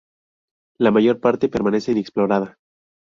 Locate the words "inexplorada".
1.91-2.55